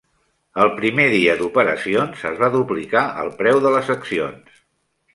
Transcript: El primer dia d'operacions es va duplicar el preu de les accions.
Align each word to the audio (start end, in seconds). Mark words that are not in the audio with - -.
El 0.63 0.71
primer 0.79 1.05
dia 1.15 1.35
d'operacions 1.41 2.25
es 2.33 2.41
va 2.41 2.51
duplicar 2.57 3.07
el 3.27 3.33
preu 3.43 3.65
de 3.67 3.79
les 3.79 3.97
accions. 4.01 4.63